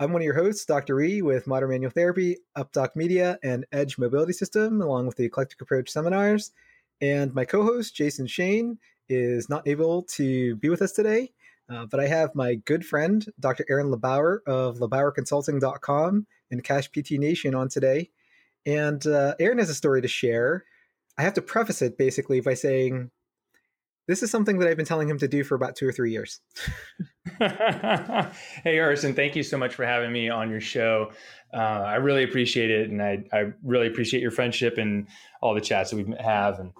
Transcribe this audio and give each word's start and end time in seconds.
I'm 0.00 0.14
one 0.14 0.22
of 0.22 0.24
your 0.24 0.34
hosts, 0.34 0.64
Dr. 0.64 0.98
E, 1.02 1.20
with 1.20 1.46
Modern 1.46 1.68
Manual 1.68 1.90
Therapy, 1.90 2.38
UpDoc 2.56 2.96
Media, 2.96 3.38
and 3.42 3.66
Edge 3.70 3.98
Mobility 3.98 4.32
System, 4.32 4.80
along 4.80 5.06
with 5.06 5.16
the 5.16 5.26
Eclectic 5.26 5.60
Approach 5.60 5.90
seminars. 5.90 6.52
And 7.02 7.34
my 7.34 7.44
co 7.44 7.62
host, 7.64 7.96
Jason 7.96 8.26
Shane, 8.26 8.78
is 9.10 9.50
not 9.50 9.68
able 9.68 10.04
to 10.14 10.56
be 10.56 10.70
with 10.70 10.80
us 10.80 10.92
today, 10.92 11.32
uh, 11.68 11.84
but 11.84 12.00
I 12.00 12.06
have 12.06 12.34
my 12.34 12.54
good 12.54 12.86
friend, 12.86 13.26
Dr. 13.38 13.66
Aaron 13.68 13.92
LeBauer 13.92 14.38
of 14.46 14.78
LeBauerConsulting.com 14.78 16.26
and 16.50 16.64
Cash 16.64 16.90
PT 16.92 17.12
Nation 17.12 17.54
on 17.54 17.68
today. 17.68 18.08
And 18.64 19.06
uh, 19.06 19.34
Aaron 19.38 19.58
has 19.58 19.68
a 19.68 19.74
story 19.74 20.00
to 20.00 20.08
share. 20.08 20.64
I 21.18 21.22
have 21.24 21.34
to 21.34 21.42
preface 21.42 21.82
it 21.82 21.98
basically 21.98 22.40
by 22.40 22.54
saying 22.54 23.10
this 24.10 24.24
is 24.24 24.30
something 24.30 24.58
that 24.58 24.68
I've 24.68 24.76
been 24.76 24.84
telling 24.86 25.08
him 25.08 25.18
to 25.18 25.28
do 25.28 25.44
for 25.44 25.54
about 25.54 25.76
two 25.76 25.86
or 25.86 25.92
three 25.92 26.10
years. 26.10 26.40
hey, 27.38 28.78
Erson, 28.78 29.14
thank 29.14 29.36
you 29.36 29.44
so 29.44 29.56
much 29.56 29.76
for 29.76 29.86
having 29.86 30.10
me 30.10 30.28
on 30.28 30.50
your 30.50 30.60
show. 30.60 31.12
Uh, 31.54 31.56
I 31.56 31.94
really 31.94 32.24
appreciate 32.24 32.72
it. 32.72 32.90
And 32.90 33.00
I, 33.00 33.22
I 33.32 33.52
really 33.62 33.86
appreciate 33.86 34.20
your 34.20 34.32
friendship 34.32 34.78
and 34.78 35.06
all 35.40 35.54
the 35.54 35.60
chats 35.60 35.90
that 35.90 35.96
we 35.96 36.12
have. 36.18 36.58
And 36.58 36.72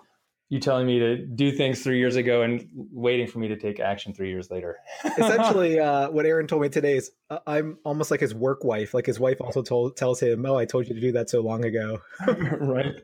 you 0.50 0.58
telling 0.58 0.84
me 0.84 0.98
to 0.98 1.16
do 1.16 1.52
things 1.52 1.80
three 1.80 1.98
years 1.98 2.16
ago 2.16 2.42
and 2.42 2.68
waiting 2.74 3.28
for 3.28 3.38
me 3.38 3.46
to 3.46 3.56
take 3.56 3.78
action 3.78 4.12
three 4.12 4.30
years 4.30 4.50
later. 4.50 4.78
Essentially, 5.04 5.78
uh, 5.78 6.10
what 6.10 6.26
Aaron 6.26 6.48
told 6.48 6.62
me 6.62 6.68
today 6.68 6.96
is 6.96 7.12
uh, 7.30 7.38
I'm 7.46 7.78
almost 7.84 8.10
like 8.10 8.18
his 8.18 8.34
work 8.34 8.64
wife. 8.64 8.92
Like 8.92 9.06
his 9.06 9.20
wife 9.20 9.40
also 9.40 9.62
told 9.62 9.96
tells 9.96 10.18
him, 10.18 10.44
"Oh, 10.44 10.56
I 10.56 10.64
told 10.64 10.88
you 10.88 10.94
to 10.94 11.00
do 11.00 11.12
that 11.12 11.30
so 11.30 11.40
long 11.40 11.64
ago." 11.64 12.02
right, 12.26 13.00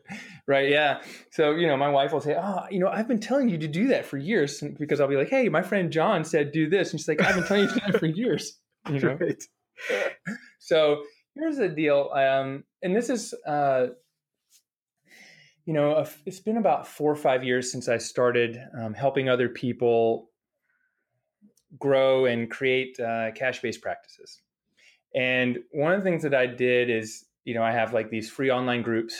right, 0.49 0.69
yeah. 0.69 1.01
So 1.31 1.53
you 1.53 1.69
know, 1.69 1.77
my 1.77 1.89
wife 1.89 2.13
will 2.13 2.21
say, 2.21 2.35
"Oh, 2.37 2.65
you 2.69 2.81
know, 2.81 2.89
I've 2.89 3.07
been 3.07 3.21
telling 3.21 3.49
you 3.49 3.59
to 3.59 3.69
do 3.69 3.87
that 3.89 4.05
for 4.05 4.19
years," 4.19 4.61
because 4.77 5.01
I'll 5.01 5.07
be 5.07 5.17
like, 5.17 5.31
"Hey, 5.31 5.49
my 5.49 5.63
friend 5.63 5.93
John 5.93 6.25
said 6.25 6.51
do 6.51 6.69
this," 6.69 6.91
and 6.91 6.99
she's 6.99 7.07
like, 7.07 7.23
"I've 7.23 7.37
been 7.37 7.47
telling 7.47 7.63
you 7.63 7.69
to 7.69 7.75
do 7.75 7.93
that 7.93 8.01
for 8.01 8.07
years." 8.07 8.59
You 8.89 9.01
know. 9.01 9.19
Right. 9.21 9.43
So 10.61 11.03
here's 11.35 11.57
the 11.57 11.69
deal, 11.69 12.11
um, 12.13 12.63
and 12.83 12.95
this 12.95 13.09
is. 13.09 13.35
Uh, 13.47 13.89
you 15.67 15.73
know, 15.73 16.07
it's 16.25 16.39
been 16.39 16.57
about 16.57 16.87
four 16.87 17.11
or 17.11 17.17
five 17.17 17.43
years 17.43 17.71
since 17.71 17.89
I 17.89 17.99
started 17.99 18.59
um, 18.81 18.95
helping 18.95 19.29
other 19.29 19.49
people 19.49 20.31
grow 21.79 22.25
and 22.25 22.49
create 22.49 22.99
uh, 23.01 23.33
cash 23.33 23.61
based 23.61 23.83
practices. 23.83 24.41
And 25.15 25.59
one 25.73 25.93
of 25.93 25.99
the 25.99 26.05
things 26.05 26.23
that 26.23 26.35
I 26.35 26.47
did 26.47 26.89
is, 26.89 27.25
you 27.45 27.55
know, 27.55 27.65
I 27.65 27.73
have 27.73 27.93
like 27.93 28.11
these 28.11 28.31
free 28.31 28.51
online 28.51 28.83
groups 28.83 29.15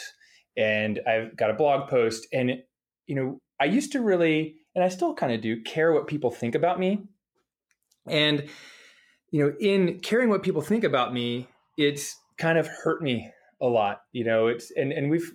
and 0.57 1.01
I've 1.07 1.37
got 1.37 1.51
a 1.51 1.55
blog 1.55 1.91
post. 1.91 2.29
And, 2.33 2.63
you 3.09 3.17
know, 3.17 3.41
I 3.61 3.65
used 3.65 3.91
to 3.93 4.01
really, 4.01 4.55
and 4.77 4.85
I 4.85 4.89
still 4.89 5.15
kind 5.15 5.33
of 5.33 5.41
do, 5.41 5.61
care 5.63 5.93
what 5.93 6.07
people 6.07 6.31
think 6.31 6.55
about 6.55 6.79
me. 6.79 7.09
And, 8.07 8.49
you 9.33 9.43
know, 9.43 9.53
in 9.59 9.99
caring 9.99 10.29
what 10.29 10.45
people 10.45 10.63
think 10.63 10.85
about 10.85 11.13
me, 11.13 11.49
it's 11.77 12.17
kind 12.39 12.57
of 12.57 12.69
hurt 12.69 13.03
me 13.03 13.33
a 13.61 13.67
lot. 13.67 14.03
You 14.13 14.25
know, 14.25 14.47
it's, 14.47 14.71
and, 14.71 14.93
and 14.93 15.11
we've, 15.11 15.33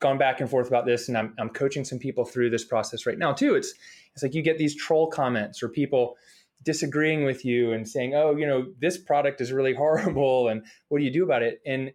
gone 0.00 0.18
back 0.18 0.40
and 0.40 0.50
forth 0.50 0.68
about 0.68 0.84
this 0.84 1.08
and 1.08 1.16
I'm, 1.16 1.34
I'm 1.38 1.48
coaching 1.48 1.84
some 1.84 1.98
people 1.98 2.24
through 2.24 2.50
this 2.50 2.64
process 2.64 3.06
right 3.06 3.18
now 3.18 3.32
too. 3.32 3.54
It's 3.54 3.74
it's 4.14 4.22
like 4.22 4.34
you 4.34 4.42
get 4.42 4.58
these 4.58 4.74
troll 4.74 5.08
comments 5.08 5.62
or 5.62 5.68
people 5.68 6.16
disagreeing 6.62 7.24
with 7.24 7.44
you 7.44 7.72
and 7.72 7.88
saying 7.88 8.14
oh 8.14 8.36
you 8.36 8.46
know 8.46 8.66
this 8.80 8.98
product 8.98 9.40
is 9.40 9.52
really 9.52 9.74
horrible 9.82 10.48
and 10.48 10.64
what 10.88 10.98
do 10.98 11.04
you 11.04 11.12
do 11.12 11.24
about 11.24 11.42
it? 11.42 11.60
And 11.66 11.92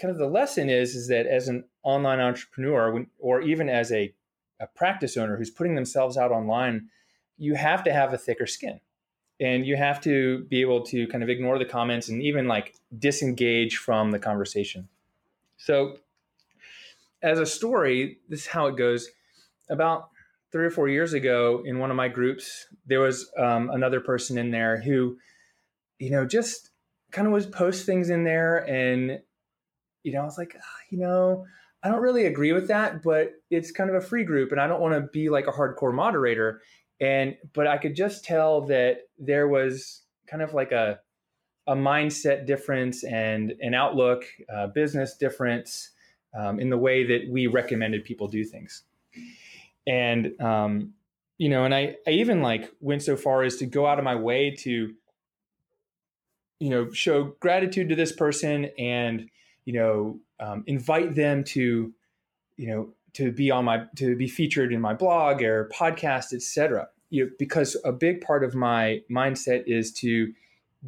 kind 0.00 0.10
of 0.10 0.18
the 0.18 0.26
lesson 0.26 0.70
is 0.70 0.94
is 0.94 1.08
that 1.08 1.26
as 1.26 1.48
an 1.48 1.64
online 1.82 2.20
entrepreneur 2.20 3.06
or 3.18 3.40
even 3.40 3.68
as 3.68 3.92
a, 3.92 4.14
a 4.60 4.66
practice 4.66 5.16
owner 5.16 5.36
who's 5.36 5.50
putting 5.50 5.74
themselves 5.74 6.16
out 6.16 6.32
online 6.32 6.88
you 7.38 7.54
have 7.54 7.84
to 7.84 7.92
have 7.92 8.12
a 8.12 8.18
thicker 8.18 8.46
skin. 8.46 8.80
And 9.38 9.66
you 9.66 9.76
have 9.76 10.00
to 10.02 10.44
be 10.44 10.62
able 10.62 10.82
to 10.86 11.06
kind 11.08 11.22
of 11.22 11.28
ignore 11.28 11.58
the 11.58 11.66
comments 11.66 12.08
and 12.08 12.22
even 12.22 12.48
like 12.48 12.74
disengage 12.98 13.76
from 13.76 14.10
the 14.10 14.18
conversation. 14.18 14.88
So 15.58 15.98
as 17.22 17.38
a 17.38 17.46
story, 17.46 18.18
this 18.28 18.40
is 18.40 18.46
how 18.46 18.66
it 18.66 18.76
goes. 18.76 19.08
About 19.68 20.10
three 20.52 20.64
or 20.64 20.70
four 20.70 20.88
years 20.88 21.12
ago, 21.12 21.62
in 21.64 21.78
one 21.78 21.90
of 21.90 21.96
my 21.96 22.08
groups, 22.08 22.66
there 22.86 23.00
was 23.00 23.30
um, 23.38 23.70
another 23.70 24.00
person 24.00 24.38
in 24.38 24.50
there 24.50 24.80
who, 24.80 25.16
you 25.98 26.10
know, 26.10 26.24
just 26.24 26.70
kind 27.10 27.26
of 27.26 27.32
was 27.32 27.46
post 27.46 27.84
things 27.86 28.10
in 28.10 28.24
there, 28.24 28.58
and 28.58 29.20
you 30.02 30.12
know, 30.12 30.20
I 30.20 30.24
was 30.24 30.38
like, 30.38 30.54
oh, 30.56 30.78
you 30.90 30.98
know, 30.98 31.44
I 31.82 31.88
don't 31.88 32.02
really 32.02 32.26
agree 32.26 32.52
with 32.52 32.68
that, 32.68 33.02
but 33.02 33.32
it's 33.50 33.72
kind 33.72 33.90
of 33.90 33.96
a 33.96 34.00
free 34.00 34.24
group, 34.24 34.52
and 34.52 34.60
I 34.60 34.66
don't 34.66 34.80
want 34.80 34.94
to 34.94 35.08
be 35.12 35.28
like 35.28 35.46
a 35.46 35.52
hardcore 35.52 35.94
moderator. 35.94 36.60
And 37.00 37.36
but 37.52 37.66
I 37.66 37.76
could 37.76 37.96
just 37.96 38.24
tell 38.24 38.62
that 38.66 38.98
there 39.18 39.48
was 39.48 40.02
kind 40.28 40.42
of 40.42 40.54
like 40.54 40.72
a 40.72 41.00
a 41.66 41.74
mindset 41.74 42.46
difference 42.46 43.02
and 43.02 43.52
an 43.60 43.74
outlook, 43.74 44.24
uh, 44.54 44.68
business 44.68 45.16
difference 45.16 45.90
um, 46.36 46.60
in 46.60 46.70
the 46.70 46.78
way 46.78 47.04
that 47.04 47.30
we 47.30 47.46
recommended 47.46 48.04
people 48.04 48.28
do 48.28 48.44
things. 48.44 48.82
And, 49.86 50.40
um, 50.40 50.94
you 51.38 51.48
know, 51.48 51.64
and 51.64 51.74
I, 51.74 51.96
I 52.06 52.10
even 52.10 52.42
like 52.42 52.70
went 52.80 53.02
so 53.02 53.16
far 53.16 53.42
as 53.42 53.56
to 53.56 53.66
go 53.66 53.86
out 53.86 53.98
of 53.98 54.04
my 54.04 54.14
way 54.14 54.54
to, 54.60 54.94
you 56.58 56.70
know, 56.70 56.90
show 56.92 57.34
gratitude 57.40 57.88
to 57.90 57.94
this 57.94 58.12
person 58.12 58.70
and, 58.78 59.28
you 59.64 59.74
know, 59.74 60.20
um, 60.40 60.64
invite 60.66 61.14
them 61.14 61.44
to, 61.44 61.92
you 62.56 62.68
know, 62.68 62.88
to 63.14 63.32
be 63.32 63.50
on 63.50 63.64
my, 63.64 63.84
to 63.96 64.16
be 64.16 64.28
featured 64.28 64.72
in 64.72 64.80
my 64.80 64.94
blog 64.94 65.42
or 65.42 65.70
podcast, 65.74 66.32
etc. 66.32 66.88
You 67.10 67.24
know, 67.24 67.30
because 67.38 67.76
a 67.84 67.92
big 67.92 68.20
part 68.20 68.44
of 68.44 68.54
my 68.54 69.02
mindset 69.10 69.64
is 69.66 69.92
to 69.94 70.32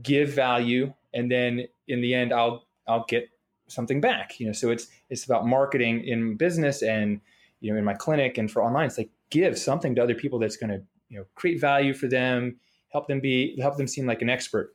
give 0.03 0.31
value 0.31 0.93
and 1.15 1.31
then 1.31 1.67
in 1.87 2.01
the 2.01 2.15
end 2.15 2.33
I'll 2.33 2.67
I'll 2.87 3.05
get 3.09 3.29
something 3.69 4.01
back 4.01 4.41
you 4.41 4.47
know 4.47 4.53
so 4.53 4.71
it's 4.71 4.89
it's 5.11 5.25
about 5.25 5.47
marketing 5.47 6.05
in 6.05 6.37
business 6.37 6.83
and 6.83 7.21
you 7.61 7.73
know 7.73 7.79
in 7.79 7.85
my 7.85 7.95
clinic 7.95 8.39
and 8.39 8.51
for 8.51 8.63
online. 8.63 8.87
It's 8.87 8.99
like 8.99 9.11
give 9.31 9.59
something 9.59 9.95
to 9.95 10.03
other 10.03 10.15
people 10.15 10.39
that's 10.39 10.57
going 10.57 10.71
to 10.71 10.83
you 11.09 11.19
know 11.19 11.25
create 11.35 11.61
value 11.61 11.95
for 11.95 12.09
them 12.09 12.57
help 12.93 13.07
them 13.09 13.21
be 13.21 13.59
help 13.61 13.77
them 13.77 13.87
seem 13.87 14.07
like 14.07 14.23
an 14.23 14.31
expert. 14.31 14.75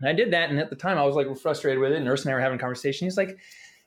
And 0.00 0.08
i 0.08 0.12
did 0.12 0.32
that 0.32 0.50
and 0.50 0.58
at 0.58 0.70
the 0.70 0.76
time 0.76 0.98
i 0.98 1.04
was 1.04 1.16
like 1.16 1.34
frustrated 1.38 1.80
with 1.80 1.92
it. 1.92 2.06
Erson 2.06 2.26
and 2.26 2.30
i 2.32 2.34
were 2.34 2.40
having 2.40 2.58
a 2.58 2.60
conversation. 2.60 3.06
He's 3.06 3.16
like 3.16 3.38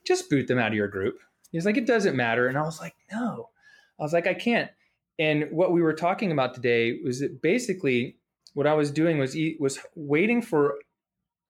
just 0.06 0.28
boot 0.28 0.46
them 0.46 0.58
out 0.58 0.68
of 0.68 0.74
your 0.74 0.88
group. 0.88 1.18
He's 1.50 1.66
like 1.66 1.76
it 1.76 1.86
doesn't 1.86 2.16
matter. 2.16 2.48
And 2.48 2.58
i 2.58 2.62
was 2.62 2.80
like 2.80 2.94
no. 3.12 3.50
I 3.98 4.02
was 4.02 4.12
like 4.12 4.26
i 4.26 4.34
can't. 4.34 4.70
And 5.18 5.46
what 5.52 5.72
we 5.72 5.80
were 5.80 5.92
talking 5.92 6.32
about 6.32 6.54
today 6.54 6.98
was 7.04 7.20
that 7.20 7.40
basically 7.40 8.16
what 8.54 8.66
i 8.66 8.74
was 8.74 8.90
doing 8.90 9.18
was 9.18 9.36
was 9.58 9.78
waiting 9.94 10.42
for 10.42 10.74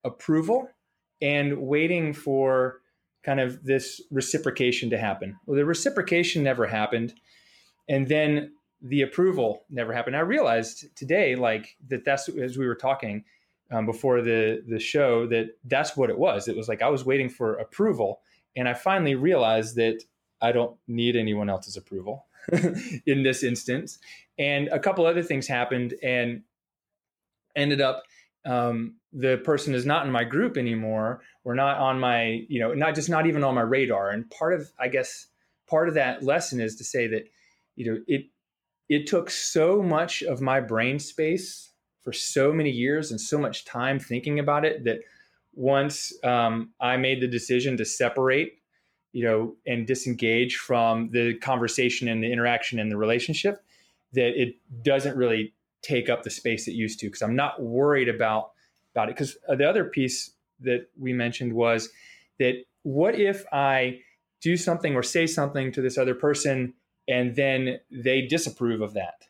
approval 0.05 0.69
and 1.25 1.57
waiting 1.59 2.13
for 2.13 2.83
kind 3.25 3.41
of 3.41 3.65
this 3.65 4.03
reciprocation 4.11 4.91
to 4.91 4.99
happen. 4.99 5.37
Well, 5.47 5.57
the 5.57 5.65
reciprocation 5.65 6.43
never 6.43 6.67
happened. 6.67 7.15
And 7.89 8.07
then 8.07 8.53
the 8.83 9.01
approval 9.01 9.65
never 9.71 9.95
happened. 9.95 10.17
I 10.17 10.21
realized 10.21 10.95
today, 10.95 11.35
like 11.35 11.77
that 11.89 12.05
that's 12.05 12.29
as 12.29 12.59
we 12.59 12.67
were 12.67 12.75
talking 12.75 13.25
um, 13.73 13.87
before 13.87 14.21
the 14.21 14.63
the 14.69 14.79
show, 14.79 15.27
that 15.29 15.57
that's 15.65 15.97
what 15.97 16.11
it 16.11 16.19
was. 16.19 16.47
It 16.47 16.57
was 16.57 16.69
like 16.69 16.83
I 16.83 16.91
was 16.91 17.07
waiting 17.07 17.31
for 17.31 17.55
approval, 17.55 18.21
and 18.55 18.69
I 18.69 18.75
finally 18.75 19.15
realized 19.15 19.77
that 19.77 20.03
I 20.43 20.53
don't 20.53 20.77
need 20.87 21.17
anyone 21.17 21.49
else's 21.49 21.79
approval 21.79 22.27
in 23.07 23.23
this 23.23 23.43
instance. 23.43 23.99
And 24.39 24.69
a 24.69 24.79
couple 24.79 25.07
other 25.07 25.23
things 25.23 25.47
happened, 25.47 25.95
and 26.03 26.43
ended 27.57 27.81
up 27.81 28.03
um, 28.45 28.97
the 29.13 29.39
person 29.45 29.75
is 29.75 29.87
not 29.87 30.07
in 30.07 30.13
my 30.13 30.25
group 30.25 30.57
anymore. 30.57 31.23
Or 31.47 31.55
not 31.55 31.77
on 31.77 32.01
my 32.01 32.47
you 32.49 32.59
know 32.59 32.73
not 32.73 32.95
just 32.95 33.11
not 33.11 33.27
even 33.27 33.45
on 33.45 33.55
my 33.55 33.61
radar. 33.61 34.09
And 34.11 34.31
part 34.31 34.55
of 34.55 34.73
i 34.79 34.89
guess 34.89 35.27
part 35.69 35.89
of 35.89 35.95
that 35.95 36.23
lesson 36.23 36.61
is 36.61 36.77
to 36.77 36.85
say 36.85 37.07
that 37.09 37.29
you 37.77 37.91
know 37.91 38.01
it 38.07 38.27
it 38.89 39.07
took 39.07 39.31
so 39.31 39.83
much 39.83 40.23
of 40.23 40.41
my 40.41 40.61
brain 40.61 40.99
space 40.99 41.71
for 42.03 42.13
so 42.13 42.53
many 42.53 42.71
years 42.71 43.11
and 43.11 43.21
so 43.21 43.39
much 43.39 43.65
time 43.65 43.99
thinking 43.99 44.39
about 44.39 44.65
it 44.65 44.85
that 44.85 45.01
once 45.55 46.13
um, 46.25 46.71
i 46.81 46.97
made 46.97 47.21
the 47.21 47.29
decision 47.29 47.77
to 47.77 47.85
separate 47.85 48.59
you 49.13 49.25
know 49.25 49.57
and 49.67 49.87
disengage 49.87 50.57
from 50.57 51.11
the 51.11 51.35
conversation 51.35 52.09
and 52.09 52.23
the 52.23 52.33
interaction 52.33 52.79
and 52.79 52.91
the 52.91 52.97
relationship 52.97 53.63
that 54.13 54.41
it 54.41 54.57
doesn't 54.83 55.17
really 55.17 55.55
take 55.85 56.09
up 56.09 56.23
the 56.23 56.31
space 56.31 56.67
it 56.67 56.73
used 56.73 56.99
to 57.01 57.07
because 57.07 57.23
I'm 57.23 57.37
not 57.37 57.63
worried 57.63 58.09
about 58.09 58.53
about 58.95 59.09
it. 59.09 59.17
Because 59.17 59.37
uh, 59.49 59.55
the 59.55 59.69
other 59.69 59.85
piece 59.85 60.31
that 60.61 60.89
we 60.99 61.13
mentioned 61.13 61.53
was 61.53 61.91
that 62.39 62.65
what 62.83 63.15
if 63.15 63.45
I 63.53 64.01
do 64.41 64.57
something 64.57 64.95
or 64.95 65.03
say 65.03 65.27
something 65.27 65.73
to 65.73 65.83
this 65.83 65.99
other 65.99 66.15
person 66.15 66.75
and 67.09 67.35
then 67.37 67.81
they 67.91 68.23
disapprove 68.23 68.81
of 68.81 68.95
that? 68.95 69.27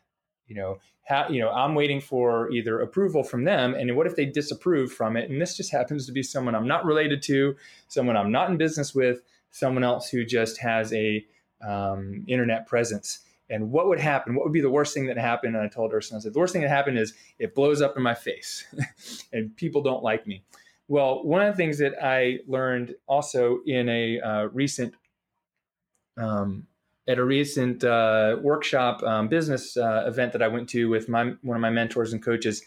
You 0.47 0.55
know, 0.55 0.79
how, 1.03 1.27
you 1.29 1.39
know, 1.39 1.49
I'm 1.49 1.75
waiting 1.75 2.01
for 2.01 2.51
either 2.51 2.79
approval 2.79 3.23
from 3.23 3.43
them 3.43 3.73
and 3.73 3.95
what 3.95 4.07
if 4.07 4.15
they 4.15 4.25
disapprove 4.25 4.91
from 4.91 5.17
it? 5.17 5.29
And 5.29 5.41
this 5.41 5.57
just 5.57 5.71
happens 5.71 6.05
to 6.05 6.11
be 6.11 6.23
someone 6.23 6.55
I'm 6.55 6.67
not 6.67 6.85
related 6.85 7.21
to, 7.23 7.55
someone 7.87 8.17
I'm 8.17 8.31
not 8.31 8.49
in 8.49 8.57
business 8.57 8.93
with, 8.93 9.21
someone 9.51 9.83
else 9.83 10.09
who 10.09 10.25
just 10.25 10.59
has 10.59 10.93
a 10.93 11.25
um, 11.65 12.23
internet 12.27 12.67
presence 12.67 13.24
and 13.49 13.71
what 13.71 13.87
would 13.87 13.99
happen? 13.99 14.35
What 14.35 14.45
would 14.45 14.53
be 14.53 14.61
the 14.61 14.69
worst 14.69 14.93
thing 14.93 15.05
that 15.07 15.17
happened? 15.17 15.55
And 15.55 15.63
I 15.63 15.67
told 15.67 15.91
her, 15.91 15.97
and 15.97 16.17
I 16.17 16.19
said, 16.19 16.33
the 16.33 16.39
worst 16.39 16.53
thing 16.53 16.63
that 16.63 16.69
happened 16.69 16.97
is 16.97 17.13
it 17.37 17.53
blows 17.53 17.81
up 17.81 17.95
in 17.95 18.03
my 18.03 18.15
face 18.15 18.65
and 19.33 19.55
people 19.55 19.81
don't 19.81 20.03
like 20.03 20.25
me. 20.25 20.43
Well, 20.87 21.23
one 21.23 21.41
of 21.41 21.53
the 21.53 21.57
things 21.57 21.79
that 21.79 21.93
I 22.01 22.39
learned 22.47 22.95
also 23.07 23.59
in 23.65 23.89
a 23.89 24.19
uh, 24.19 24.43
recent, 24.53 24.93
um, 26.17 26.67
at 27.07 27.17
a 27.17 27.23
recent 27.23 27.83
uh, 27.83 28.37
workshop 28.41 29.03
um, 29.03 29.27
business 29.27 29.77
uh, 29.77 30.05
event 30.07 30.31
that 30.33 30.41
I 30.41 30.47
went 30.47 30.69
to 30.69 30.89
with 30.89 31.07
my 31.09 31.33
one 31.41 31.55
of 31.57 31.61
my 31.61 31.69
mentors 31.69 32.13
and 32.13 32.23
coaches 32.23 32.63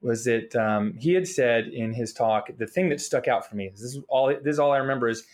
was 0.00 0.24
that 0.24 0.54
um, 0.54 0.94
he 0.98 1.14
had 1.14 1.26
said 1.26 1.68
in 1.68 1.92
his 1.92 2.12
talk 2.12 2.50
the 2.58 2.66
thing 2.66 2.88
that 2.90 3.00
stuck 3.00 3.28
out 3.28 3.48
for 3.48 3.56
me. 3.56 3.70
This 3.70 3.82
is 3.82 3.98
all. 4.08 4.28
This 4.28 4.54
is 4.54 4.58
all 4.58 4.72
I 4.72 4.78
remember 4.78 5.08
is 5.08 5.24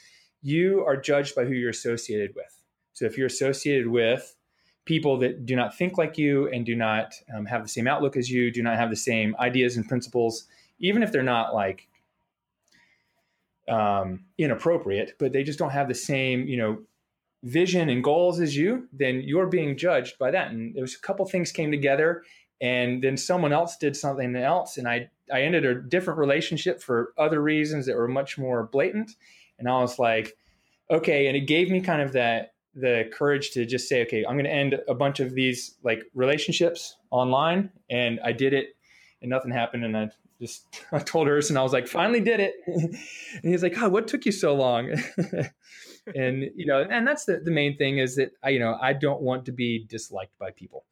you 0.40 0.84
are 0.84 0.96
judged 0.96 1.34
by 1.34 1.44
who 1.44 1.52
you're 1.52 1.70
associated 1.70 2.34
with. 2.34 2.62
So 2.92 3.06
if 3.06 3.18
you're 3.18 3.26
associated 3.26 3.88
with 3.88 4.36
people 4.84 5.18
that 5.18 5.46
do 5.46 5.56
not 5.56 5.76
think 5.76 5.96
like 5.96 6.18
you 6.18 6.48
and 6.48 6.66
do 6.66 6.74
not 6.74 7.14
um, 7.34 7.46
have 7.46 7.62
the 7.62 7.68
same 7.68 7.86
outlook 7.86 8.16
as 8.16 8.30
you, 8.30 8.50
do 8.50 8.62
not 8.62 8.76
have 8.76 8.90
the 8.90 8.96
same 8.96 9.34
ideas 9.38 9.76
and 9.76 9.88
principles, 9.88 10.46
even 10.78 11.02
if 11.02 11.10
they're 11.10 11.22
not 11.22 11.54
like 11.54 11.88
um, 13.68 14.24
inappropriate, 14.38 15.14
but 15.18 15.32
they 15.32 15.42
just 15.42 15.58
don't 15.58 15.70
have 15.70 15.88
the 15.88 15.94
same, 15.94 16.46
you 16.46 16.56
know, 16.56 16.78
vision 17.42 17.88
and 17.88 18.02
goals 18.02 18.40
as 18.40 18.56
you, 18.56 18.88
then 18.92 19.20
you're 19.22 19.46
being 19.46 19.76
judged 19.76 20.18
by 20.18 20.30
that. 20.30 20.50
And 20.50 20.74
there 20.74 20.82
was 20.82 20.94
a 20.94 21.00
couple 21.00 21.24
things 21.26 21.52
came 21.52 21.70
together, 21.70 22.22
and 22.60 23.02
then 23.02 23.16
someone 23.16 23.52
else 23.52 23.76
did 23.76 23.96
something 23.96 24.34
else, 24.36 24.76
and 24.78 24.88
I 24.88 25.10
I 25.32 25.42
ended 25.42 25.64
a 25.64 25.74
different 25.80 26.18
relationship 26.18 26.82
for 26.82 27.12
other 27.16 27.40
reasons 27.42 27.86
that 27.86 27.96
were 27.96 28.08
much 28.08 28.38
more 28.38 28.64
blatant, 28.64 29.12
and 29.58 29.68
I 29.68 29.80
was 29.80 29.98
like, 29.98 30.36
okay, 30.90 31.26
and 31.26 31.36
it 31.36 31.46
gave 31.46 31.70
me 31.70 31.80
kind 31.80 32.02
of 32.02 32.12
that 32.12 32.53
the 32.74 33.08
courage 33.12 33.50
to 33.52 33.64
just 33.64 33.88
say, 33.88 34.02
okay, 34.02 34.24
I'm 34.26 34.34
going 34.34 34.44
to 34.44 34.52
end 34.52 34.76
a 34.88 34.94
bunch 34.94 35.20
of 35.20 35.34
these 35.34 35.76
like 35.84 36.02
relationships 36.14 36.96
online. 37.10 37.70
And 37.90 38.20
I 38.24 38.32
did 38.32 38.52
it 38.52 38.76
and 39.22 39.30
nothing 39.30 39.52
happened. 39.52 39.84
And 39.84 39.96
I 39.96 40.10
just, 40.40 40.66
I 40.92 40.98
told 40.98 41.28
her, 41.28 41.38
and 41.38 41.58
I 41.58 41.62
was 41.62 41.72
like, 41.72 41.86
finally 41.86 42.20
did 42.20 42.40
it. 42.40 42.54
and 42.66 42.98
he's 43.42 43.62
like, 43.62 43.74
God, 43.74 43.92
what 43.92 44.08
took 44.08 44.26
you 44.26 44.32
so 44.32 44.54
long? 44.54 44.90
and, 46.14 46.50
you 46.54 46.66
know, 46.66 46.84
and 46.88 47.06
that's 47.06 47.24
the, 47.24 47.38
the 47.38 47.50
main 47.50 47.76
thing 47.76 47.98
is 47.98 48.16
that 48.16 48.32
I, 48.42 48.50
you 48.50 48.58
know, 48.58 48.76
I 48.80 48.92
don't 48.92 49.22
want 49.22 49.44
to 49.46 49.52
be 49.52 49.86
disliked 49.88 50.36
by 50.38 50.50
people, 50.50 50.84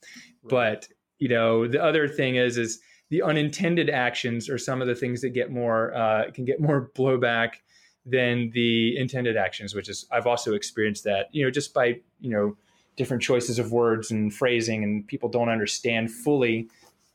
right. 0.42 0.50
but 0.50 0.88
you 1.18 1.28
know, 1.28 1.68
the 1.68 1.82
other 1.82 2.08
thing 2.08 2.34
is, 2.36 2.58
is 2.58 2.80
the 3.10 3.22
unintended 3.22 3.88
actions 3.90 4.48
are 4.48 4.58
some 4.58 4.80
of 4.80 4.88
the 4.88 4.94
things 4.94 5.20
that 5.20 5.30
get 5.30 5.50
more, 5.50 5.94
uh, 5.94 6.30
can 6.32 6.44
get 6.44 6.60
more 6.60 6.90
blowback 6.96 7.56
than 8.04 8.50
the 8.50 8.96
intended 8.96 9.36
actions, 9.36 9.74
which 9.74 9.88
is 9.88 10.06
I've 10.10 10.26
also 10.26 10.54
experienced 10.54 11.04
that, 11.04 11.28
you 11.32 11.44
know, 11.44 11.50
just 11.50 11.72
by, 11.72 12.00
you 12.20 12.30
know, 12.30 12.56
different 12.96 13.22
choices 13.22 13.58
of 13.58 13.72
words 13.72 14.10
and 14.10 14.34
phrasing 14.34 14.84
and 14.84 15.06
people 15.06 15.28
don't 15.28 15.48
understand 15.48 16.10
fully 16.10 16.68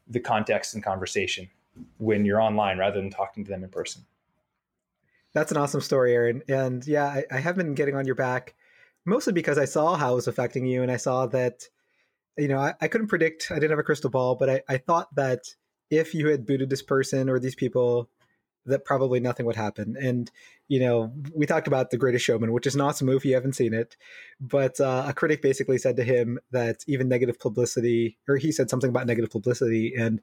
the 0.07 0.19
context 0.19 0.73
and 0.73 0.83
conversation 0.83 1.49
when 1.97 2.25
you're 2.25 2.41
online 2.41 2.77
rather 2.77 2.99
than 2.99 3.09
talking 3.09 3.43
to 3.43 3.51
them 3.51 3.63
in 3.63 3.69
person. 3.69 4.03
That's 5.33 5.51
an 5.51 5.57
awesome 5.57 5.81
story, 5.81 6.13
Aaron. 6.13 6.41
And 6.47 6.85
yeah, 6.87 7.05
I, 7.05 7.25
I 7.31 7.39
have 7.39 7.55
been 7.55 7.75
getting 7.75 7.95
on 7.95 8.05
your 8.05 8.15
back 8.15 8.55
mostly 9.05 9.33
because 9.33 9.57
I 9.57 9.65
saw 9.65 9.95
how 9.95 10.13
it 10.13 10.15
was 10.15 10.27
affecting 10.27 10.65
you 10.65 10.81
and 10.81 10.91
I 10.91 10.97
saw 10.97 11.27
that, 11.27 11.63
you 12.37 12.47
know, 12.47 12.59
I, 12.59 12.73
I 12.81 12.87
couldn't 12.87 13.07
predict, 13.07 13.51
I 13.51 13.55
didn't 13.55 13.71
have 13.71 13.79
a 13.79 13.83
crystal 13.83 14.09
ball, 14.09 14.35
but 14.35 14.49
I, 14.49 14.61
I 14.67 14.77
thought 14.77 15.13
that 15.15 15.41
if 15.89 16.13
you 16.13 16.27
had 16.27 16.45
booted 16.45 16.69
this 16.69 16.81
person 16.81 17.29
or 17.29 17.39
these 17.39 17.55
people 17.55 18.09
that 18.67 18.85
probably 18.85 19.19
nothing 19.19 19.45
would 19.45 19.55
happen. 19.55 19.97
And 19.99 20.29
you 20.67 20.79
know, 20.79 21.13
we 21.33 21.45
talked 21.45 21.67
about 21.67 21.89
The 21.89 21.97
Greatest 21.97 22.25
Showman, 22.25 22.51
which 22.51 22.67
is 22.67 22.75
an 22.75 22.81
awesome 22.81 23.07
movie. 23.07 23.29
You 23.29 23.35
haven't 23.35 23.53
seen 23.53 23.73
it, 23.73 23.95
but 24.39 24.79
uh, 24.79 25.05
a 25.07 25.13
critic 25.13 25.41
basically 25.41 25.77
said 25.77 25.95
to 25.95 26.03
him 26.03 26.39
that 26.51 26.83
even 26.87 27.07
negative 27.07 27.39
publicity, 27.39 28.17
or 28.27 28.35
he 28.35 28.51
said 28.51 28.69
something 28.69 28.89
about 28.89 29.07
negative 29.07 29.31
publicity, 29.31 29.93
and 29.97 30.21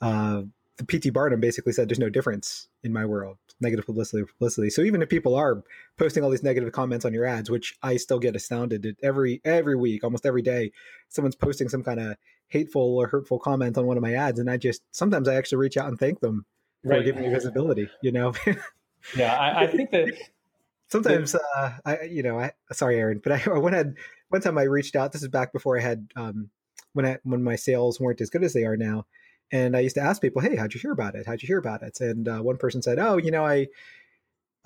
uh, 0.00 0.42
the 0.76 0.84
P.T. 0.84 1.10
Barnum 1.10 1.40
basically 1.40 1.72
said, 1.72 1.88
"There's 1.88 1.98
no 1.98 2.08
difference 2.08 2.68
in 2.82 2.92
my 2.92 3.04
world, 3.04 3.36
negative 3.60 3.86
publicity, 3.86 4.24
publicity." 4.24 4.70
So 4.70 4.82
even 4.82 5.02
if 5.02 5.08
people 5.08 5.34
are 5.34 5.62
posting 5.98 6.24
all 6.24 6.30
these 6.30 6.42
negative 6.42 6.72
comments 6.72 7.04
on 7.04 7.12
your 7.12 7.26
ads, 7.26 7.50
which 7.50 7.76
I 7.82 7.96
still 7.96 8.18
get 8.18 8.34
astounded 8.34 8.86
at 8.86 8.96
every 9.02 9.40
every 9.44 9.76
week, 9.76 10.02
almost 10.02 10.26
every 10.26 10.42
day, 10.42 10.72
someone's 11.10 11.36
posting 11.36 11.68
some 11.68 11.84
kind 11.84 12.00
of 12.00 12.16
hateful 12.48 12.96
or 12.96 13.06
hurtful 13.06 13.38
comment 13.38 13.76
on 13.78 13.86
one 13.86 13.96
of 13.96 14.02
my 14.02 14.14
ads, 14.14 14.40
and 14.40 14.50
I 14.50 14.56
just 14.56 14.82
sometimes 14.90 15.28
I 15.28 15.34
actually 15.34 15.58
reach 15.58 15.76
out 15.76 15.88
and 15.88 15.98
thank 15.98 16.20
them 16.20 16.46
for 16.84 16.90
right. 16.90 17.04
giving 17.04 17.22
me 17.22 17.28
visibility. 17.30 17.88
You 18.02 18.12
know. 18.12 18.34
yeah, 19.16 19.34
I, 19.34 19.64
I 19.64 19.66
think 19.66 19.90
that 19.90 20.14
sometimes 20.88 21.34
uh, 21.34 21.72
I, 21.84 22.02
you 22.02 22.22
know, 22.22 22.38
I 22.38 22.52
sorry, 22.72 22.96
Aaron, 22.96 23.20
but 23.22 23.32
I 23.32 23.38
one 23.58 23.72
had 23.72 23.96
one 24.28 24.40
time 24.40 24.58
I 24.58 24.62
reached 24.62 24.96
out. 24.96 25.12
This 25.12 25.22
is 25.22 25.28
back 25.28 25.52
before 25.52 25.78
I 25.78 25.82
had 25.82 26.08
um, 26.16 26.50
when 26.92 27.06
I 27.06 27.18
when 27.24 27.42
my 27.42 27.56
sales 27.56 27.98
weren't 27.98 28.20
as 28.20 28.30
good 28.30 28.44
as 28.44 28.52
they 28.52 28.64
are 28.64 28.76
now, 28.76 29.06
and 29.50 29.76
I 29.76 29.80
used 29.80 29.96
to 29.96 30.02
ask 30.02 30.20
people, 30.20 30.42
"Hey, 30.42 30.56
how'd 30.56 30.74
you 30.74 30.80
hear 30.80 30.92
about 30.92 31.14
it? 31.14 31.26
How'd 31.26 31.42
you 31.42 31.46
hear 31.46 31.58
about 31.58 31.82
it?" 31.82 32.00
And 32.00 32.28
uh, 32.28 32.38
one 32.40 32.56
person 32.56 32.82
said, 32.82 32.98
"Oh, 32.98 33.16
you 33.16 33.30
know, 33.30 33.46
I." 33.46 33.68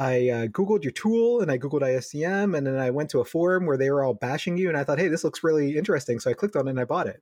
I 0.01 0.29
uh, 0.29 0.47
googled 0.47 0.85
your 0.85 0.93
tool 0.93 1.41
and 1.41 1.51
I 1.51 1.59
googled 1.59 1.83
ISTM 1.83 2.57
and 2.57 2.65
then 2.65 2.77
I 2.77 2.91
went 2.91 3.11
to 3.11 3.19
a 3.19 3.25
forum 3.25 3.67
where 3.67 3.77
they 3.77 3.91
were 3.91 4.05
all 4.05 4.15
bashing 4.15 4.57
you 4.57 4.69
and 4.69 4.79
I 4.79 4.85
thought, 4.85 5.01
hey, 5.01 5.09
this 5.09 5.25
looks 5.25 5.43
really 5.43 5.77
interesting, 5.77 6.21
so 6.21 6.31
I 6.31 6.35
clicked 6.35 6.55
on 6.55 6.69
it 6.69 6.71
and 6.71 6.79
I 6.79 6.85
bought 6.85 7.09
it. 7.09 7.21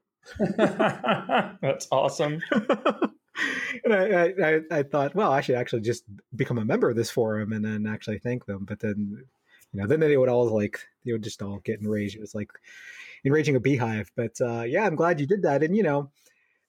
That's 1.62 1.88
awesome. 1.90 2.42
And 3.84 3.94
I, 3.94 4.32
I, 4.42 4.60
I 4.78 4.82
thought, 4.82 5.14
well, 5.14 5.32
I 5.32 5.40
should 5.40 5.56
actually 5.56 5.82
just 5.82 6.04
become 6.34 6.58
a 6.58 6.64
member 6.64 6.90
of 6.90 6.96
this 6.96 7.10
forum 7.10 7.52
and 7.52 7.64
then 7.64 7.86
actually 7.86 8.18
thank 8.18 8.46
them. 8.46 8.64
But 8.64 8.80
then, 8.80 9.24
you 9.72 9.80
know, 9.80 9.86
then 9.86 10.00
they 10.00 10.16
would 10.16 10.28
all 10.28 10.54
like 10.54 10.80
they 11.04 11.12
would 11.12 11.24
just 11.24 11.42
all 11.42 11.58
get 11.58 11.80
enraged. 11.80 12.16
It 12.16 12.20
was 12.20 12.34
like 12.34 12.50
enraging 13.24 13.56
a 13.56 13.60
beehive. 13.60 14.10
But 14.16 14.40
uh, 14.40 14.62
yeah, 14.62 14.86
I'm 14.86 14.96
glad 14.96 15.20
you 15.20 15.26
did 15.26 15.42
that. 15.42 15.62
And 15.62 15.76
you 15.76 15.82
know, 15.82 16.10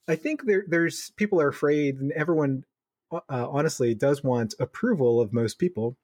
I 0.08 0.16
think 0.16 0.46
there 0.46 0.66
there's 0.68 1.12
people 1.12 1.42
are 1.42 1.50
afraid, 1.50 2.00
and 2.00 2.12
everyone 2.14 2.64
uh, 3.12 3.20
honestly 3.30 3.94
does 3.94 4.24
want 4.24 4.54
approval 4.60 5.22
of 5.22 5.34
most 5.34 5.60
people. 5.60 5.98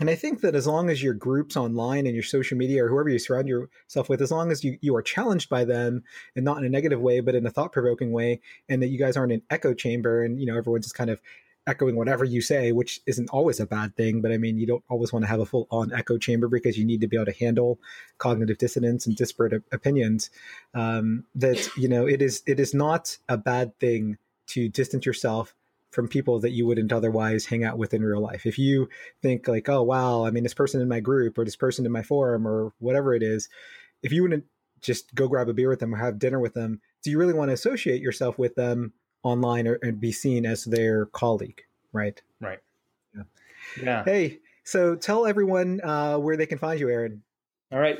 And 0.00 0.08
I 0.08 0.14
think 0.14 0.40
that 0.40 0.54
as 0.54 0.66
long 0.66 0.88
as 0.88 1.02
your 1.02 1.12
groups 1.12 1.56
online 1.56 2.06
and 2.06 2.14
your 2.14 2.22
social 2.22 2.56
media 2.56 2.84
or 2.84 2.88
whoever 2.88 3.10
you 3.10 3.18
surround 3.18 3.46
yourself 3.46 4.08
with, 4.08 4.22
as 4.22 4.30
long 4.30 4.50
as 4.50 4.64
you, 4.64 4.78
you 4.80 4.96
are 4.96 5.02
challenged 5.02 5.50
by 5.50 5.64
them 5.64 6.02
and 6.34 6.44
not 6.44 6.58
in 6.58 6.64
a 6.64 6.70
negative 6.70 7.00
way, 7.00 7.20
but 7.20 7.34
in 7.34 7.44
a 7.44 7.50
thought 7.50 7.72
provoking 7.72 8.10
way, 8.10 8.40
and 8.70 8.82
that 8.82 8.88
you 8.88 8.98
guys 8.98 9.18
aren't 9.18 9.32
an 9.32 9.42
echo 9.50 9.74
chamber 9.74 10.24
and, 10.24 10.40
you 10.40 10.46
know, 10.46 10.56
everyone's 10.56 10.86
just 10.86 10.94
kind 10.94 11.10
of 11.10 11.20
echoing 11.66 11.94
whatever 11.94 12.24
you 12.24 12.40
say, 12.40 12.72
which 12.72 13.00
isn't 13.06 13.28
always 13.30 13.60
a 13.60 13.66
bad 13.66 13.94
thing. 13.94 14.22
But 14.22 14.32
I 14.32 14.38
mean, 14.38 14.58
you 14.58 14.66
don't 14.66 14.82
always 14.88 15.12
want 15.12 15.24
to 15.24 15.28
have 15.28 15.40
a 15.40 15.46
full 15.46 15.68
on 15.70 15.92
echo 15.92 16.16
chamber 16.16 16.48
because 16.48 16.78
you 16.78 16.86
need 16.86 17.02
to 17.02 17.06
be 17.06 17.16
able 17.16 17.26
to 17.26 17.38
handle 17.38 17.78
cognitive 18.16 18.58
dissonance 18.58 19.06
and 19.06 19.14
disparate 19.14 19.62
opinions. 19.72 20.30
Um, 20.72 21.24
that, 21.34 21.68
you 21.76 21.88
know, 21.88 22.06
it 22.06 22.22
is, 22.22 22.42
it 22.46 22.58
is 22.58 22.72
not 22.72 23.18
a 23.28 23.36
bad 23.36 23.78
thing 23.78 24.16
to 24.48 24.70
distance 24.70 25.04
yourself 25.04 25.54
from 25.92 26.08
people 26.08 26.40
that 26.40 26.50
you 26.50 26.66
wouldn't 26.66 26.92
otherwise 26.92 27.44
hang 27.44 27.64
out 27.64 27.78
with 27.78 27.94
in 27.94 28.02
real 28.02 28.20
life. 28.20 28.46
If 28.46 28.58
you 28.58 28.88
think 29.20 29.46
like, 29.46 29.68
oh 29.68 29.82
wow, 29.82 30.24
I 30.24 30.30
mean 30.30 30.42
this 30.42 30.54
person 30.54 30.80
in 30.80 30.88
my 30.88 31.00
group 31.00 31.38
or 31.38 31.44
this 31.44 31.56
person 31.56 31.86
in 31.86 31.92
my 31.92 32.02
forum 32.02 32.48
or 32.48 32.72
whatever 32.78 33.14
it 33.14 33.22
is, 33.22 33.48
if 34.02 34.10
you 34.10 34.22
wouldn't 34.22 34.44
just 34.80 35.14
go 35.14 35.28
grab 35.28 35.48
a 35.48 35.54
beer 35.54 35.68
with 35.68 35.80
them 35.80 35.94
or 35.94 35.98
have 35.98 36.18
dinner 36.18 36.40
with 36.40 36.54
them, 36.54 36.80
do 37.04 37.10
you 37.10 37.18
really 37.18 37.34
want 37.34 37.50
to 37.50 37.54
associate 37.54 38.00
yourself 38.00 38.38
with 38.38 38.54
them 38.54 38.94
online 39.22 39.68
or, 39.68 39.78
and 39.82 40.00
be 40.00 40.12
seen 40.12 40.46
as 40.46 40.64
their 40.64 41.06
colleague? 41.06 41.60
Right. 41.92 42.20
Right. 42.40 42.58
Yeah. 43.14 43.22
yeah. 43.82 44.04
Hey, 44.04 44.38
so 44.64 44.96
tell 44.96 45.26
everyone 45.26 45.80
uh, 45.82 46.16
where 46.16 46.36
they 46.36 46.46
can 46.46 46.58
find 46.58 46.80
you, 46.80 46.88
Aaron. 46.88 47.22
All 47.70 47.78
right. 47.78 47.98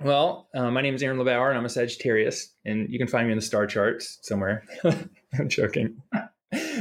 Well, 0.00 0.48
uh, 0.54 0.70
my 0.70 0.82
name 0.82 0.94
is 0.94 1.02
Aaron 1.02 1.16
LeBauer, 1.16 1.48
and 1.48 1.56
I'm 1.56 1.64
a 1.64 1.70
Sagittarius, 1.70 2.52
and 2.66 2.90
you 2.90 2.98
can 2.98 3.08
find 3.08 3.26
me 3.26 3.32
in 3.32 3.38
the 3.38 3.42
star 3.42 3.66
charts 3.66 4.18
somewhere. 4.20 4.62
I'm 4.84 5.48
joking. 5.48 5.96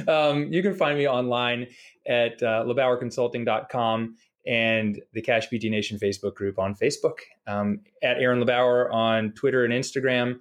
Um, 0.08 0.52
you 0.52 0.62
can 0.62 0.75
find 0.75 0.98
me 0.98 1.08
online 1.08 1.68
at 2.08 2.42
uh, 2.42 2.64
lebauerconsulting.com 2.66 4.16
and 4.48 5.02
the 5.14 5.22
Cash 5.22 5.48
PT 5.48 5.66
Nation 5.66 5.98
Facebook 5.98 6.36
group 6.36 6.60
on 6.60 6.75
Facebook, 6.75 7.18
um, 7.48 7.82
at 8.04 8.18
Aaron 8.18 8.44
LeBauer 8.44 8.94
on 8.94 9.32
Twitter 9.32 9.66
and 9.66 9.74
Instagram. 9.74 10.40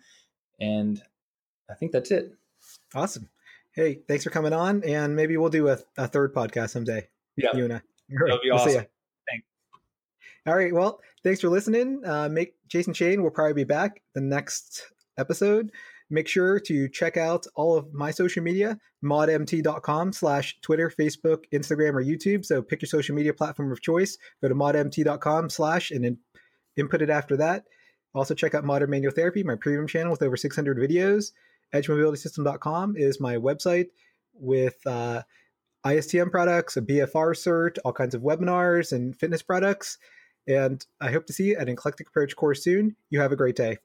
And 0.60 1.00
I 1.70 1.74
think 1.74 1.92
that's 1.92 2.10
it. 2.10 2.32
Awesome. 2.94 3.28
Hey, 3.72 4.00
thanks 4.06 4.24
for 4.24 4.30
coming 4.30 4.52
on. 4.52 4.84
And 4.84 5.16
maybe 5.16 5.36
we'll 5.36 5.50
do 5.50 5.68
a, 5.68 5.78
a 5.96 6.06
third 6.06 6.34
podcast 6.34 6.70
someday. 6.70 7.08
Yeah. 7.36 7.56
You 7.56 7.64
and 7.64 7.72
I. 7.74 7.82
That'll 8.08 8.38
be 8.38 8.50
we'll 8.50 8.60
awesome. 8.60 8.86
Thanks. 9.28 9.46
All 10.46 10.54
right. 10.54 10.72
Well, 10.72 11.00
thanks 11.22 11.40
for 11.40 11.48
listening. 11.48 12.02
Uh, 12.04 12.28
make 12.28 12.54
Jason 12.68 12.92
Shane 12.92 13.22
will 13.22 13.30
probably 13.30 13.54
be 13.54 13.64
back 13.64 14.02
the 14.14 14.20
next 14.20 14.92
episode. 15.18 15.72
Make 16.10 16.28
sure 16.28 16.60
to 16.60 16.88
check 16.88 17.16
out 17.16 17.46
all 17.54 17.76
of 17.76 17.92
my 17.92 18.10
social 18.10 18.42
media, 18.42 18.78
modmt.com 19.02 20.12
slash 20.12 20.58
Twitter, 20.60 20.90
Facebook, 20.90 21.44
Instagram, 21.52 21.94
or 21.94 22.04
YouTube. 22.04 22.44
So 22.44 22.62
pick 22.62 22.82
your 22.82 22.88
social 22.88 23.14
media 23.14 23.32
platform 23.32 23.72
of 23.72 23.80
choice. 23.80 24.18
Go 24.42 24.48
to 24.48 24.54
modmt.com 24.54 25.50
slash 25.50 25.90
and 25.90 26.04
then 26.04 26.18
input 26.76 27.02
it 27.02 27.10
after 27.10 27.36
that. 27.38 27.64
Also 28.14 28.34
check 28.34 28.54
out 28.54 28.64
Modern 28.64 28.90
Manual 28.90 29.12
Therapy, 29.12 29.42
my 29.42 29.56
premium 29.56 29.88
channel 29.88 30.10
with 30.10 30.22
over 30.22 30.36
600 30.36 30.78
videos. 30.78 31.32
EdgeMobilitySystem.com 31.74 32.96
is 32.96 33.20
my 33.20 33.36
website 33.36 33.86
with 34.34 34.76
uh, 34.86 35.22
ISTM 35.84 36.30
products, 36.30 36.76
a 36.76 36.82
BFR 36.82 37.34
cert, 37.34 37.78
all 37.84 37.92
kinds 37.92 38.14
of 38.14 38.22
webinars 38.22 38.92
and 38.92 39.18
fitness 39.18 39.42
products. 39.42 39.98
And 40.46 40.84
I 41.00 41.10
hope 41.10 41.26
to 41.26 41.32
see 41.32 41.50
you 41.50 41.56
at 41.56 41.62
an 41.62 41.70
Eclectic 41.70 42.08
Approach 42.08 42.36
course 42.36 42.62
soon. 42.62 42.96
You 43.10 43.20
have 43.20 43.32
a 43.32 43.36
great 43.36 43.56
day. 43.56 43.78